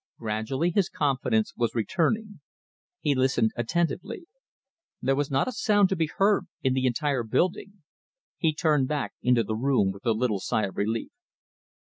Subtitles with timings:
[0.17, 2.39] Gradually his confidence was returning.
[3.01, 4.25] He listened attentively.
[4.99, 7.83] There was not a sound to be heard in the entire building.
[8.39, 11.11] He turned back into the room with a little sigh of relief.